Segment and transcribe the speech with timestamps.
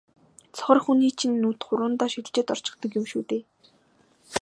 [0.57, 3.41] сохор хүний чинь нүд хуруундаа шилжээд орчихдог юм шүү дээ.